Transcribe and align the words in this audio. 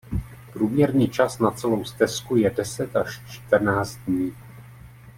Průměrný 0.53 1.09
čas 1.09 1.39
na 1.39 1.51
celou 1.51 1.83
stezku 1.83 2.35
je 2.35 2.49
deset 2.49 2.95
až 2.95 3.21
čtrnáct 3.29 3.95
dní. 3.95 4.33